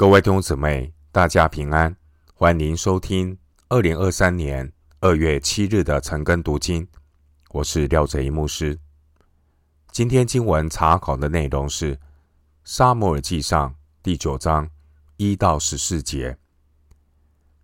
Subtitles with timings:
[0.00, 1.96] 各位弟兄姊妹，大家平安，
[2.32, 3.36] 欢迎收听
[3.68, 6.86] 二零二三年二月七日的晨更读经。
[7.50, 8.78] 我是廖哲一牧师。
[9.90, 11.96] 今天经文查考的内容是
[12.62, 14.70] 《撒母耳记上》第九章
[15.16, 16.30] 一到十四节。《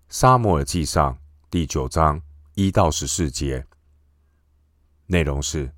[0.08, 1.14] 撒母耳记上》
[1.48, 2.20] 第九章
[2.56, 3.64] 一到十四节
[5.06, 5.70] 内容是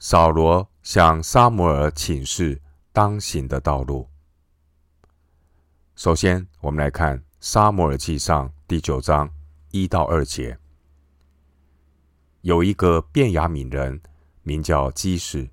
[0.00, 2.60] 扫罗向撒母耳请示
[2.92, 4.09] 当行的道路。
[6.02, 9.30] 首先，我们来看《撒母耳记上》第九章
[9.70, 10.56] 一到二节。
[12.40, 14.00] 有一个便雅悯人，
[14.42, 15.46] 名叫基士，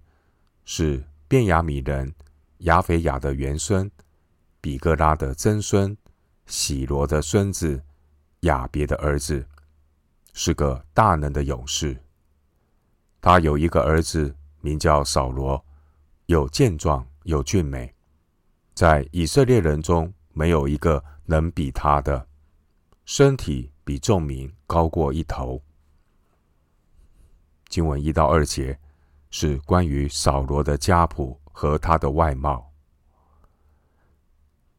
[0.63, 2.15] 是便雅悯人
[2.59, 3.91] 亚斐亚的元孙，
[4.61, 5.97] 比哥拉的曾孙，
[6.45, 7.83] 洗罗的孙子，
[8.39, 9.45] 雅别的儿子，
[10.31, 12.01] 是个大能的勇士。
[13.19, 15.61] 他有一个儿子，名叫扫罗，
[16.27, 17.93] 又健壮又俊美，
[18.73, 20.13] 在以色列人中。
[20.37, 22.27] 没有一个能比他的，
[23.05, 25.63] 身体比众民高过一头。
[27.67, 28.77] 经文一到二节
[29.31, 32.71] 是关于扫罗的家谱和他的外貌。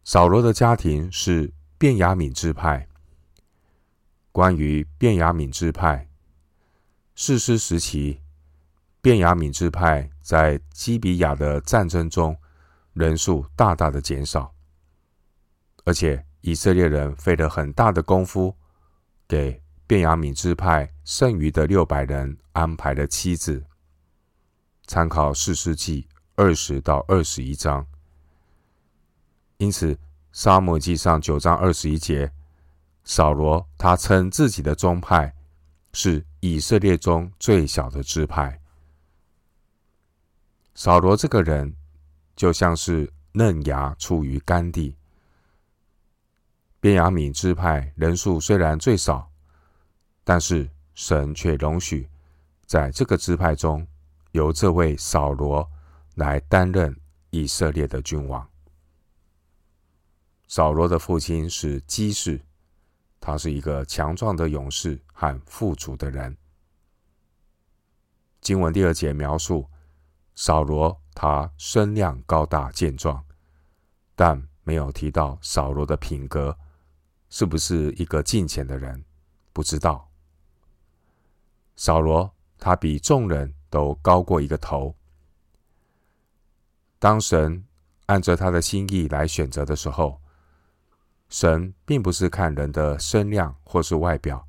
[0.04, 2.86] 扫罗的家庭是便雅悯支派。
[4.30, 6.08] 关于便雅悯支派，
[7.16, 8.20] 士师时期，
[9.02, 12.36] 便雅悯支派在基比亚的战争中
[12.92, 14.54] 人数大大的减少。
[15.88, 18.54] 而且以色列人费了很大的功夫，
[19.26, 23.64] 给便雅悯支派剩余的六百人安排了妻子。
[24.86, 27.86] 参考四世纪二十到二十一章。
[29.56, 29.98] 因此，
[30.30, 32.30] 撒母耳记上九章二十一节，
[33.02, 35.34] 扫罗他称自己的宗派
[35.94, 38.60] 是以色列中最小的支派。
[40.74, 41.74] 扫罗这个人
[42.36, 44.94] 就像是嫩芽出于干地。
[46.80, 49.30] 便雅悯支派人数虽然最少，
[50.22, 52.08] 但是神却容许
[52.66, 53.84] 在这个支派中，
[54.30, 55.68] 由这位扫罗
[56.14, 56.96] 来担任
[57.30, 58.48] 以色列的君王。
[60.46, 62.40] 扫罗的父亲是基士，
[63.18, 66.36] 他是一个强壮的勇士和富足的人。
[68.40, 69.68] 经文第二节描述
[70.36, 73.24] 扫罗，他身量高大健壮，
[74.14, 76.56] 但没有提到扫罗的品格。
[77.30, 79.04] 是不是一个敬虔的人？
[79.52, 80.08] 不知道。
[81.76, 84.94] 扫罗他比众人都高过一个头。
[86.98, 87.64] 当神
[88.06, 90.20] 按着他的心意来选择的时候，
[91.28, 94.48] 神并不是看人的身量或是外表，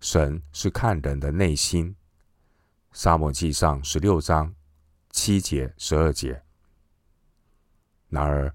[0.00, 1.96] 神是看人的内心。
[2.92, 4.54] 撒母记上十六章
[5.10, 6.42] 七节、十二节。
[8.08, 8.54] 然而，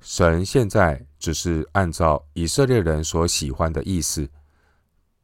[0.00, 4.30] 神现在只是按照以色列人所喜欢的意思，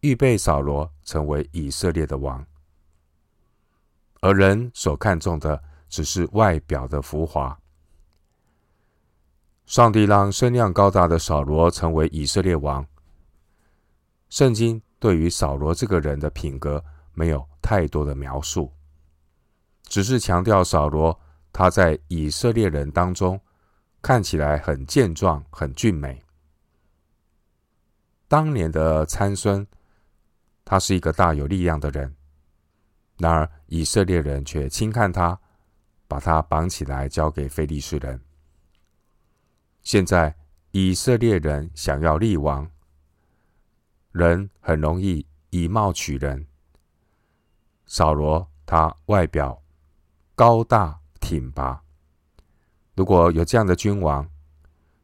[0.01, 2.45] 预备扫罗成为以色列的王，
[4.21, 7.57] 而人所看重的只是外表的浮华。
[9.65, 12.85] 上帝让身量高大的扫罗成为以色列王。
[14.29, 18.73] 圣经对于扫罗这个人的品格没有太多的描述，
[19.85, 21.19] 只是强调扫罗
[21.53, 23.41] 他在以色列人当中。
[24.05, 26.23] 看起来很健壮，很俊美。
[28.29, 29.67] 当年的参孙，
[30.63, 32.15] 他是一个大有力量的人，
[33.17, 35.41] 然而以色列人却轻看他，
[36.07, 38.21] 把他绑起来交给非利士人。
[39.81, 40.37] 现在
[40.73, 42.71] 以色列人想要立王，
[44.13, 46.47] 人很容易以貌取人。
[47.87, 49.63] 扫罗他外表
[50.35, 51.84] 高大挺拔。
[52.94, 54.28] 如果有这样的君王，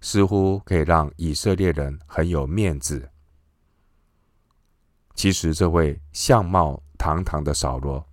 [0.00, 3.10] 似乎可以让以色列人很有面子。
[5.14, 8.06] 其实，这位相貌堂堂的扫罗，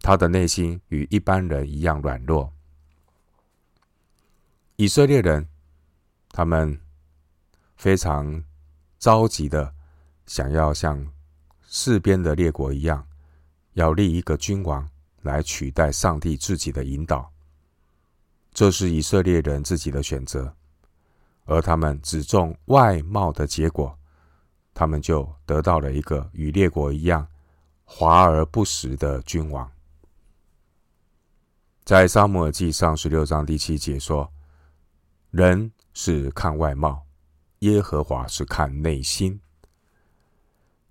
[0.00, 2.52] 他的内心与一般人一样软弱。
[4.76, 5.46] 以色列人，
[6.30, 6.80] 他们
[7.76, 8.44] 非常
[8.98, 9.74] 着急的
[10.26, 11.12] 想要像
[11.66, 13.06] 四边的列国一样，
[13.72, 14.88] 要立一个君王
[15.22, 17.30] 来取代上帝自己的引导。
[18.56, 20.50] 这是以色列人自己的选择，
[21.44, 23.94] 而他们只重外貌的结果，
[24.72, 27.28] 他们就得到了一个与列国一样
[27.84, 29.70] 华而不实的君王。
[31.84, 34.26] 在撒母耳记上十六章第七节说
[35.30, 37.02] ：“人是看外貌，
[37.58, 39.38] 耶和华是看内心。”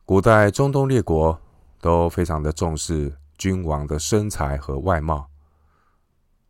[0.05, 1.41] 古代中东列国
[1.81, 5.27] 都非常的重视君王的身材和外貌。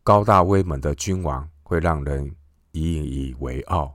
[0.06, 2.32] 高大威猛的君王会让人
[2.70, 3.92] 引以为傲。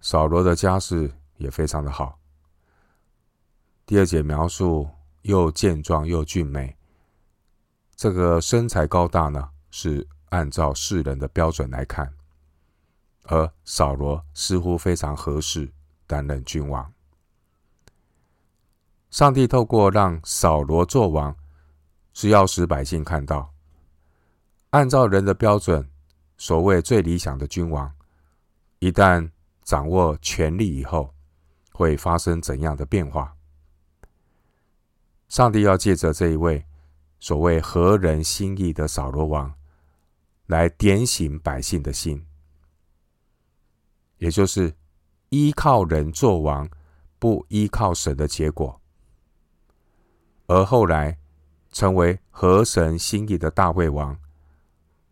[0.00, 2.18] 扫罗的家世也非常的好。
[3.84, 4.88] 第二节描述
[5.20, 6.74] 又健壮又俊美，
[7.94, 12.10] 这个身材高大呢，是按照世人的标准来看，
[13.24, 15.70] 而扫罗似乎非常合适
[16.06, 16.90] 担任君王。
[19.10, 21.36] 上帝透过让扫罗做王，
[22.14, 23.52] 是要使百姓看到，
[24.70, 25.88] 按照人的标准，
[26.36, 27.90] 所谓最理想的君王，
[28.80, 29.30] 一旦
[29.62, 31.14] 掌握权力以后，
[31.72, 33.34] 会发生怎样的变化？
[35.28, 36.66] 上帝要借着这一位
[37.18, 39.54] 所谓合人心意的扫罗王，
[40.46, 42.26] 来点醒百姓的心，
[44.18, 44.74] 也就是
[45.30, 46.68] 依靠人做王，
[47.18, 48.78] 不依靠神的结果。
[50.46, 51.18] 而后来
[51.72, 54.18] 成为合神心意的大卫王。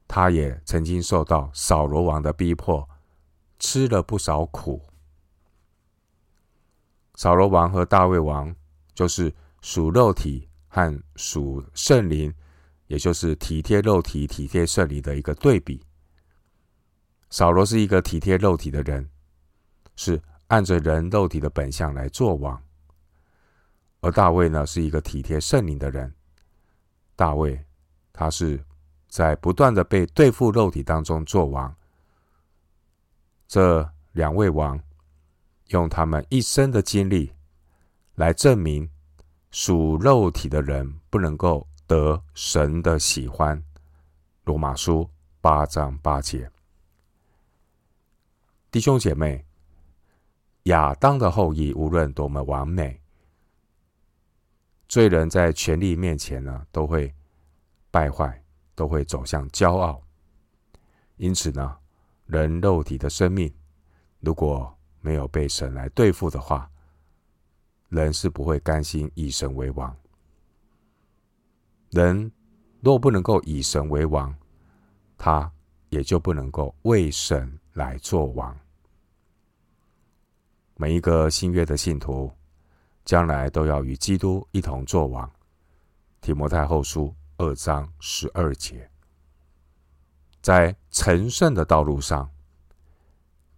[0.09, 2.89] 他也曾经受到扫罗王的逼迫，
[3.59, 4.81] 吃了不少苦。
[7.17, 8.55] 扫罗王和大卫王
[8.95, 12.33] 就是属肉体和属圣灵，
[12.87, 15.85] 也就是体贴肉体、体贴圣灵的一个对比。
[17.31, 19.11] 扫罗是一个体贴肉体的人，
[19.97, 22.57] 是按着人肉体的本相来做王；
[24.01, 26.15] 而大卫呢，是一个体贴圣灵的人。
[27.17, 27.61] 大卫
[28.13, 28.65] 他是。
[29.17, 31.75] 在不断的被对付肉体当中做王，
[33.49, 34.79] 这两位王
[35.69, 37.33] 用他们一生的经历
[38.17, 38.87] 来证明
[39.51, 43.65] 属肉体的人不能够得神的喜欢。
[44.45, 45.09] 罗马书
[45.41, 46.51] 八章八节，
[48.71, 49.47] 弟兄姐妹，
[50.65, 53.01] 亚当的后裔无论多么完美，
[54.87, 57.15] 罪人在权力面前呢，都会
[57.91, 58.43] 败坏。
[58.77, 60.01] 都会走向骄傲，
[61.17, 61.77] 因此呢，
[62.27, 63.53] 人肉体的生命
[64.21, 66.71] 如果没有被神来对付的话，
[67.89, 69.97] 人是不会甘心以神为王。
[71.91, 72.31] 人
[72.81, 74.33] 若不能够以神为王，
[75.17, 75.51] 他
[75.89, 78.55] 也就不能够为神来做王。
[80.75, 82.31] 每一个新约的信徒，
[83.07, 85.31] 将来都要与基督一同做王。
[86.21, 87.15] 提摩太后书。
[87.39, 88.91] 二章十二节，
[90.41, 92.31] 在成圣的道路上，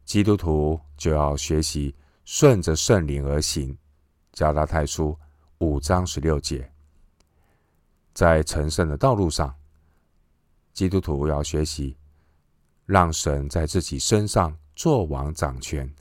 [0.04, 1.94] 基督徒就要学习
[2.24, 3.76] 顺着圣灵而行。
[4.32, 5.18] 加拉太书
[5.58, 6.70] 五章十六节，
[8.14, 9.52] 在成圣的道路上，
[10.72, 11.96] 基督徒要学习
[12.86, 15.92] 让神在自己身上做王掌权，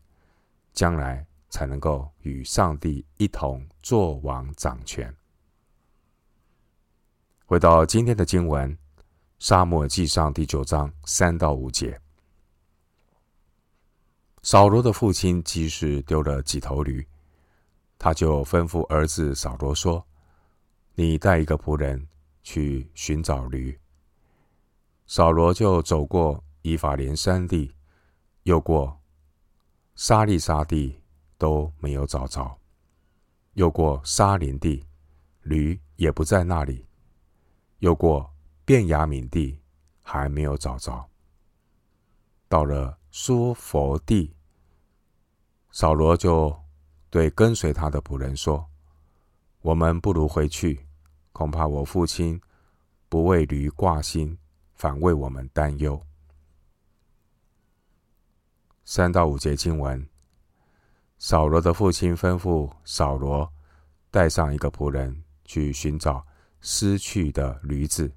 [0.72, 5.12] 将来才能够与上帝一同做王掌权。
[7.50, 8.76] 回到今天的经文，
[9.40, 11.98] 《沙漠记上》第九章三到五节。
[14.44, 17.08] 扫罗的父亲基士丢了几头驴，
[17.98, 20.06] 他就吩咐儿子扫罗说
[20.96, 22.06] ：“你带一个仆人
[22.44, 23.80] 去寻找驴。”
[25.08, 27.74] 扫罗就走过以法莲山地，
[28.44, 29.00] 又过
[29.96, 31.00] 沙利沙地，
[31.38, 32.60] 都没有找着；
[33.54, 34.86] 又过沙林地，
[35.44, 36.86] 驴也不在那里。
[37.80, 38.34] 又过
[38.66, 39.60] 便雅敏地，
[40.02, 41.10] 还没有找着。
[42.48, 44.36] 到了苏佛地，
[45.72, 46.58] 扫罗就
[47.10, 48.68] 对跟随他的仆人说
[49.62, 50.88] ：“我们不如回去，
[51.32, 52.42] 恐怕我父亲
[53.10, 54.38] 不为驴挂心，
[54.74, 56.02] 反为我们担忧。”
[58.86, 60.08] 三到五节经文，
[61.18, 63.52] 扫罗的父亲吩咐扫罗
[64.10, 66.26] 带上一个仆人去寻找。
[66.70, 68.12] 失去的驴子，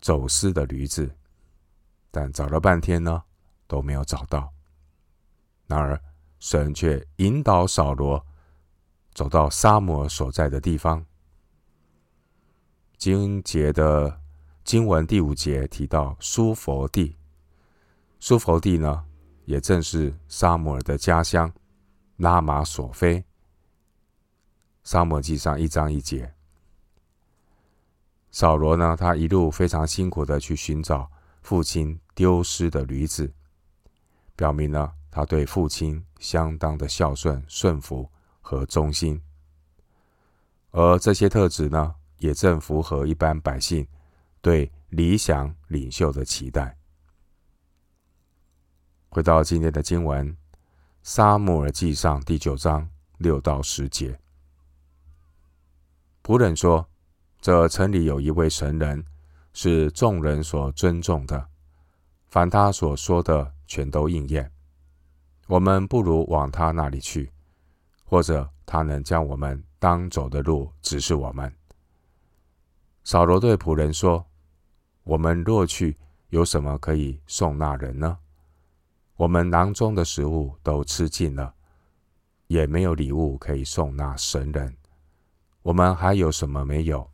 [0.00, 1.14] 走失的驴子，
[2.10, 3.22] 但找了半天呢，
[3.66, 4.50] 都没有找到。
[5.66, 6.02] 然而，
[6.40, 8.24] 神却引导扫罗
[9.12, 11.04] 走到撒母耳所在的地方。
[12.96, 14.18] 经节的
[14.64, 17.18] 经文第五节提到苏佛地，
[18.20, 19.04] 苏佛地呢，
[19.44, 21.52] 也正是沙摩尔的家乡
[22.16, 23.22] 拉玛索菲。
[24.82, 26.32] 撒母耳记上一章一节。
[28.34, 31.10] 扫罗呢，他一路非常辛苦的去寻找
[31.42, 33.30] 父亲丢失的驴子，
[34.34, 38.10] 表明了他对父亲相当的孝顺、顺服
[38.40, 39.20] 和忠心。
[40.70, 43.86] 而这些特质呢，也正符合一般百姓
[44.40, 46.74] 对理想领袖的期待。
[49.10, 50.32] 回到今天的经文，
[51.02, 54.18] 《撒母耳记上》第九章六到十节，
[56.22, 56.88] 仆人说。
[57.42, 59.04] 这城里有一位神人，
[59.52, 61.48] 是众人所尊重的。
[62.28, 64.48] 凡他所说的，全都应验。
[65.48, 67.32] 我们不如往他那里去，
[68.04, 71.52] 或者他能将我们当走的路指示我们。
[73.02, 74.24] 扫罗对仆人说
[75.02, 75.96] ：“我们若去，
[76.28, 78.18] 有什么可以送那人呢？
[79.16, 81.52] 我们囊中的食物都吃尽了，
[82.46, 84.76] 也没有礼物可以送那神人。
[85.62, 87.04] 我们还有什么没有？”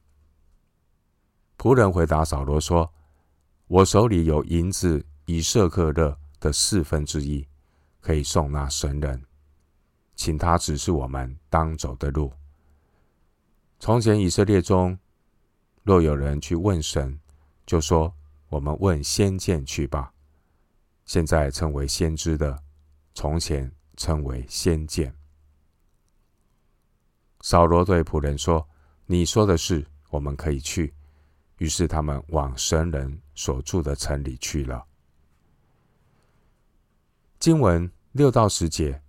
[1.58, 2.94] 仆人回答扫罗说
[3.66, 7.44] ：“我手里有银子以舍克勒的四分之一，
[8.00, 9.24] 可以送那神人，
[10.14, 12.32] 请他指示我们当走的路。
[13.80, 14.96] 从前以色列中，
[15.82, 17.18] 若有人去问神，
[17.66, 18.14] 就说：
[18.50, 20.14] 我们问先见去吧。
[21.06, 22.62] 现在称为先知的，
[23.14, 25.12] 从前称为先见。”
[27.42, 28.68] 扫罗对仆人说
[29.06, 30.94] ：“你说的是，我们可以去。”
[31.58, 34.84] 于是他们往神人所住的城里去了。
[37.38, 39.00] 经文六到十节，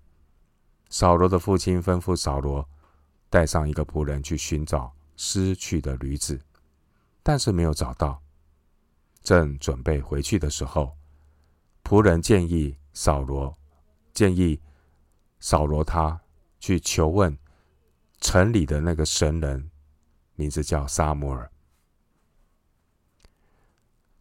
[0.89, 2.67] 扫罗的父亲吩咐扫罗
[3.29, 6.39] 带上一个仆人去寻找失去的驴子，
[7.23, 8.21] 但是没有找到。
[9.21, 10.95] 正准备回去的时候，
[11.83, 13.55] 仆人建议扫罗，
[14.13, 14.59] 建议
[15.39, 16.19] 扫罗他
[16.59, 17.37] 去求问
[18.21, 19.69] 城里的那个神人，
[20.35, 21.51] 名字叫撒母耳。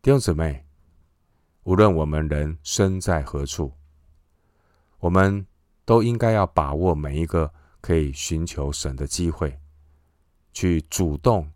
[0.00, 0.64] 弟兄姊妹，
[1.64, 3.72] 无论我们人身在何处，
[5.00, 5.44] 我们
[5.84, 9.58] 都应该要把握每一个可以寻求神的机会，
[10.52, 11.50] 去主动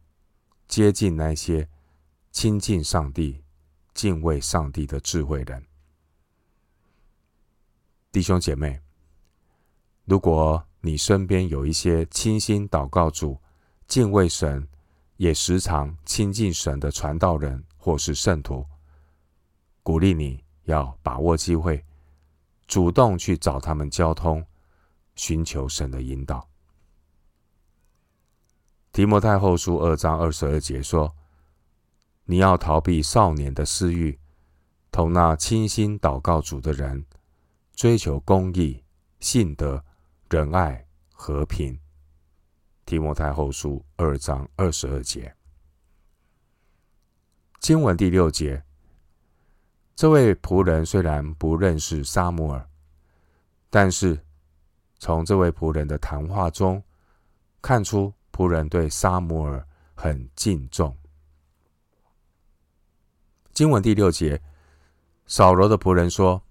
[0.67, 1.69] 接近那些
[2.33, 3.45] 亲近上帝、
[3.95, 5.65] 敬畏上帝的智慧人。
[8.11, 8.81] 弟兄姐妹，
[10.05, 13.41] 如果你身边有一些倾心祷告主、
[13.87, 14.69] 敬畏神，
[15.17, 18.65] 也时常亲近神的传道人，或是圣徒，
[19.83, 21.85] 鼓励你要把握机会，
[22.69, 24.47] 主动去找他们交通，
[25.17, 26.49] 寻求神的引导。
[28.93, 31.13] 提摩太后书二章二十二节说
[32.25, 34.17] ：“你要逃避少年的私欲，
[34.93, 37.05] 同那倾心祷告主的人，
[37.75, 38.81] 追求公义、
[39.19, 39.85] 信德、
[40.31, 41.77] 仁爱、和平。”
[42.87, 45.35] 提摩太后书二章二十二节。
[47.63, 48.61] 经文第六节，
[49.95, 52.69] 这位仆人虽然不认识沙姆尔，
[53.71, 54.19] 但是
[54.99, 56.83] 从这位仆人的谈话中
[57.61, 59.65] 看出，仆人对沙姆尔
[59.95, 60.99] 很敬重。
[63.53, 64.43] 经文第六节，
[65.27, 66.43] 扫罗的仆人说：“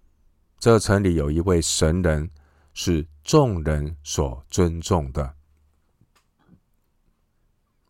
[0.59, 2.31] 这城里有一位神人，
[2.73, 5.35] 是众人所尊重的。”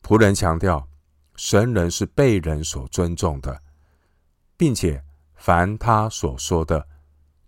[0.02, 0.91] 仆人强调。
[1.44, 3.60] 神人是被人所尊重的，
[4.56, 6.88] 并且凡他所说的，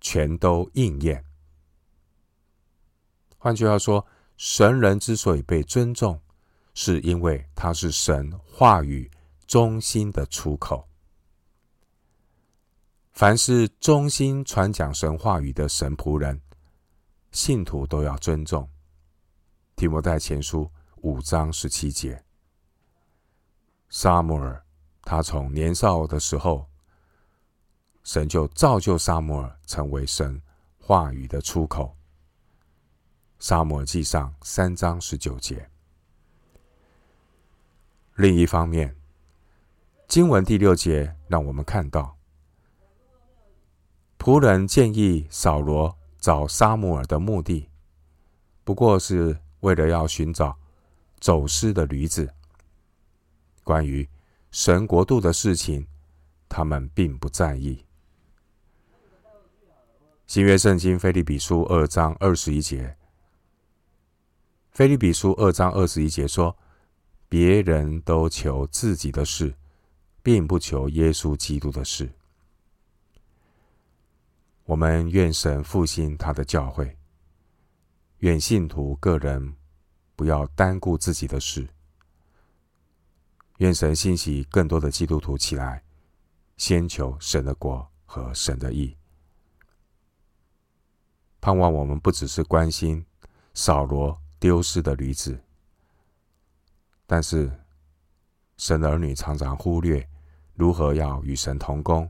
[0.02, 1.24] 全都应验。
[3.38, 4.04] 换句话说，
[4.36, 6.20] 神人之所以被尊重，
[6.74, 9.12] 是因为他是神话语
[9.46, 10.90] 中心的出口。
[13.12, 16.42] 凡是忠心传讲神话语的神仆人，
[17.32, 18.68] 信徒都要尊重。
[19.76, 20.68] 提摩太前书
[21.04, 22.23] 五章十七节。
[23.96, 24.60] 撒母耳，
[25.04, 26.68] 他从年少的时候，
[28.04, 30.42] 神就造就撒母耳成为神
[30.80, 31.96] 话语的出口。
[33.38, 35.70] 撒母耳记上三章十九节。
[38.16, 38.96] 另一方面，
[40.08, 42.18] 经文第六节让我们看到，
[44.18, 47.70] 仆人建议扫罗找撒母耳的目的，
[48.64, 50.58] 不过是为了要寻找
[51.20, 52.34] 走失的驴子。
[53.64, 54.08] 关于
[54.52, 55.88] 神国度的事情，
[56.48, 57.84] 他们并不在意。
[60.28, 62.96] 新约圣经腓利比书二章二十一节，
[64.72, 66.56] 腓利比书二章二十一节说
[67.30, 69.54] ：“别人都求自己的事，
[70.22, 72.10] 并不求耶稣基督的事。”
[74.66, 76.96] 我们愿神复兴他的教会，
[78.20, 79.56] 愿信徒个人
[80.16, 81.68] 不要单顾自己的事。
[83.64, 85.82] 愿神兴起更多的基督徒起来，
[86.58, 88.98] 先求神的国和神的义。
[91.40, 93.06] 盼望我们不只是关心
[93.54, 95.42] 扫罗丢失的驴子，
[97.08, 97.58] 但是
[98.58, 100.10] 神儿女常常忽略
[100.56, 102.10] 如何要与神同工，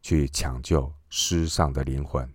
[0.00, 2.26] 去抢救失丧的灵魂。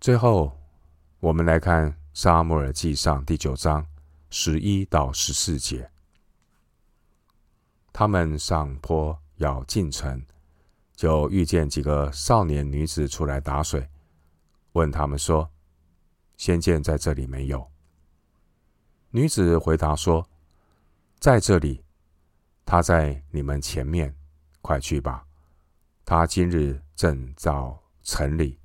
[0.00, 0.58] 最后，
[1.20, 3.86] 我们来看《撒母耳记上》第九章。
[4.30, 5.90] 十一到十四节，
[7.92, 10.22] 他们上坡要进城，
[10.94, 13.88] 就遇见几个少年女子出来打水，
[14.72, 15.50] 问他们说
[16.36, 17.70] ：“仙剑在这里没有？”
[19.10, 20.28] 女子回答说
[21.18, 21.82] ：“在这里，
[22.66, 24.14] 他在你们前面，
[24.60, 25.24] 快去吧。
[26.04, 28.58] 他今日正到城里，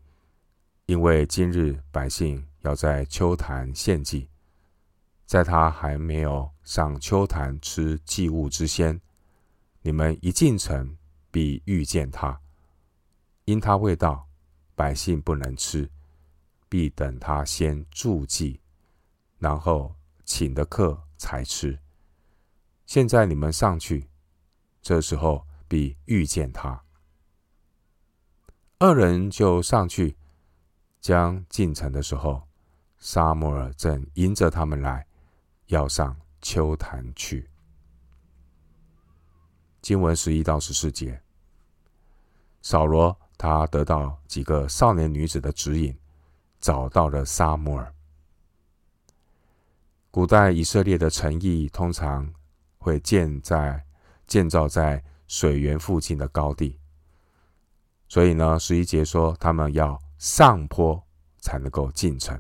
[0.88, 4.30] 因为今日百姓要在秋坛献祭，
[5.26, 9.02] 在他还没有上秋坛吃祭物之先，
[9.82, 10.98] 你们一进城
[11.32, 12.40] 必遇见他，
[13.46, 14.28] 因他未到，
[14.76, 15.90] 百姓不能吃，
[16.70, 18.60] 必等他先祝祭，
[19.40, 21.78] 然后。”请的客才吃。
[22.86, 24.08] 现在你们上去，
[24.82, 26.82] 这时候必遇见他。
[28.80, 30.16] 二人就上去，
[31.02, 32.48] 将进城的时候，
[32.98, 35.06] 沙摩尔正迎着他们来，
[35.68, 37.50] 要上秋坛去。
[39.82, 41.22] 经文十一到十四节，
[42.62, 45.98] 扫罗他得到几个少年女子的指引，
[46.62, 47.94] 找到了撒摩尔。
[50.10, 52.32] 古代以色列的城邑通常
[52.78, 53.84] 会建在
[54.28, 56.80] 建造在水源附近的高地，
[58.08, 61.02] 所以呢，十一节说他们要上坡
[61.40, 62.40] 才能够进城。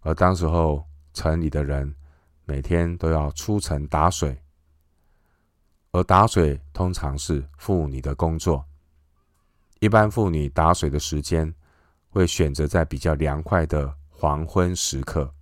[0.00, 0.84] 而当时候
[1.16, 1.96] 城里的人
[2.44, 4.38] 每天都要出城打水，
[5.92, 8.66] 而打水通常是妇女的工作。
[9.80, 11.54] 一般妇女打水的时间
[12.10, 15.32] 会选择在比较凉快的黄昏时刻。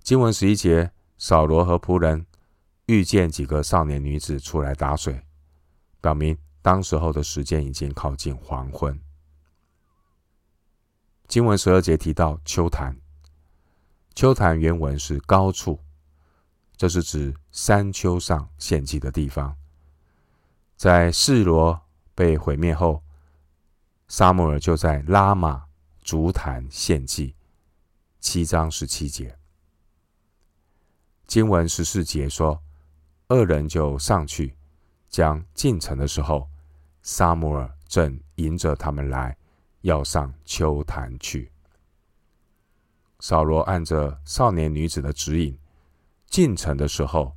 [0.00, 2.24] 经文十一节，扫罗和仆人
[2.86, 5.26] 遇见几个少年女子出来打水，
[6.00, 8.96] 表明当时候的时间已经靠近黄昏。
[11.26, 12.96] 经文十二节提到秋坛，
[14.14, 15.80] 秋坛原文是高处，
[16.76, 19.56] 这是指山丘上献祭的地方。
[20.76, 21.80] 在示罗
[22.14, 23.02] 被毁灭后，
[24.08, 25.64] 沙摩尔就在拉玛
[26.02, 27.34] 竹坛献祭。
[28.20, 29.36] 七章十七节。
[31.26, 32.62] 经文十四节说，
[33.28, 34.54] 二人就上去，
[35.08, 36.48] 将进城的时候，
[37.02, 39.36] 沙摩尔正迎着他们来，
[39.80, 41.50] 要上秋坛去。
[43.22, 45.56] 扫罗按着少年女子的指引，
[46.26, 47.36] 进城的时候，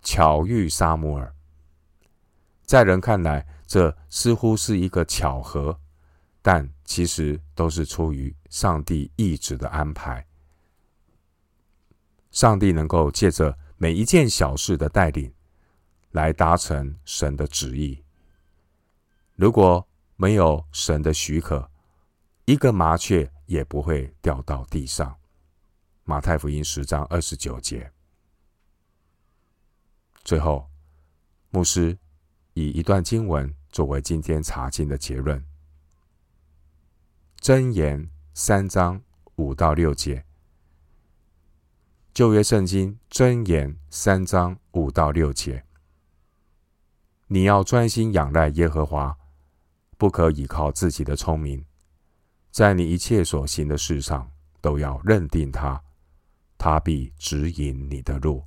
[0.00, 1.34] 巧遇撒母耳。
[2.64, 5.78] 在人看来，这似乎是一个巧合，
[6.40, 10.26] 但其实都是出于上帝意志的安排。
[12.30, 15.30] 上帝能够借着每一件小事的带领，
[16.12, 18.02] 来达成神的旨意。
[19.34, 19.86] 如果
[20.16, 21.70] 没有神的许可，
[22.46, 25.17] 一个麻雀也不会掉到地上。
[26.08, 27.92] 马太福音十章二十九节。
[30.24, 30.66] 最后，
[31.50, 31.98] 牧师
[32.54, 35.44] 以一段经文作为今天查经的结论：
[37.42, 39.02] 箴言三章
[39.36, 40.24] 五到六节。
[42.14, 45.62] 旧约圣经箴言三章五到六节：
[47.26, 49.14] 你要专心仰赖耶和华，
[49.98, 51.66] 不可倚靠自己的聪明，
[52.50, 55.84] 在你一切所行的事上都要认定他，
[56.58, 58.44] 他必指引你的路。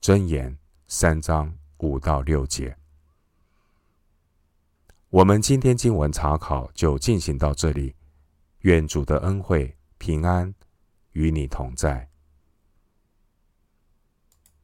[0.00, 0.58] 真言
[0.88, 2.76] 三章五到六节。
[5.10, 7.94] 我们今天经文查考就进行到这里，
[8.60, 10.54] 愿主的恩惠平安
[11.12, 12.10] 与你同在。